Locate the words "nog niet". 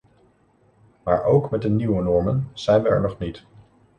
3.01-3.45